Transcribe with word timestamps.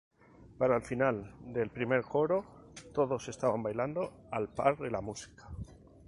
Para 0.57 0.77
el 0.77 0.81
final 0.81 1.35
del 1.53 1.69
primer 1.69 2.01
coro 2.01 2.43
todos 2.91 3.27
están 3.27 3.61
bailando 3.61 4.11
al 4.31 4.49
par 4.51 4.75
de 4.79 4.89
la 4.89 4.99
música. 4.99 5.47